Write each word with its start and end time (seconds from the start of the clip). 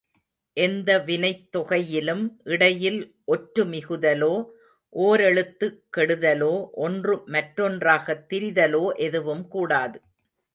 எந்த 0.57 0.99
வினைத் 0.99 1.55
தொகையிலும் 1.57 2.23
இடையில் 2.43 3.15
ஒற்று 3.27 3.63
மிகுதலோ, 3.65 4.31
ஓரெழுத்து 4.95 5.67
கெடுதலோ, 5.97 6.69
ஒன்று 6.71 7.15
மற்றொன்றாகத் 7.27 8.25
திரிதலோ 8.33 8.95
எதுவும் 8.97 9.47
கூடாது. 9.47 10.01